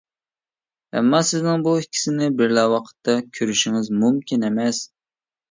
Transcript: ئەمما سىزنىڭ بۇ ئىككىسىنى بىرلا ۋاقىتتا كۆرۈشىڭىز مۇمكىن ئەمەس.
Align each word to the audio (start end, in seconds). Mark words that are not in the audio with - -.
ئەمما 0.99 1.19
سىزنىڭ 1.31 1.65
بۇ 1.67 1.73
ئىككىسىنى 1.81 2.31
بىرلا 2.39 2.65
ۋاقىتتا 2.73 3.17
كۆرۈشىڭىز 3.39 3.93
مۇمكىن 4.01 4.51
ئەمەس. 4.51 4.83